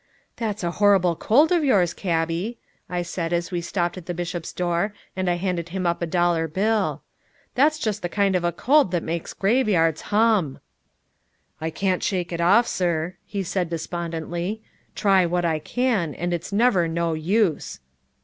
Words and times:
"That's 0.37 0.63
a 0.63 0.71
horrible 0.81 1.15
cold 1.15 1.51
of 1.51 1.63
yours, 1.63 1.93
Cabby," 1.93 2.57
I 2.89 3.03
said 3.03 3.31
as 3.31 3.51
we 3.51 3.61
stopped 3.61 3.99
at 3.99 4.07
the 4.07 4.15
bishop's 4.15 4.51
door 4.51 4.95
and 5.15 5.29
I 5.29 5.35
handed 5.35 5.69
him 5.69 5.85
up 5.85 6.01
a 6.01 6.07
dollar 6.07 6.47
bill. 6.47 7.03
"That's 7.53 7.77
just 7.77 8.01
the 8.01 8.09
kind 8.09 8.35
of 8.35 8.43
a 8.43 8.51
cold 8.51 8.89
that 8.93 9.03
makes 9.03 9.35
graveyards 9.35 10.01
hum!" 10.09 10.57
"I 11.61 11.69
can't 11.69 12.01
shake 12.01 12.31
it 12.31 12.41
off, 12.41 12.65
sir," 12.65 13.17
he 13.27 13.43
said 13.43 13.69
despondently. 13.69 14.63
"Try 14.95 15.27
what 15.27 15.45
I 15.45 15.59
can, 15.59 16.15
and 16.15 16.33
it's 16.33 16.51
never 16.51 16.87
no 16.87 17.13
use!" 17.13 17.79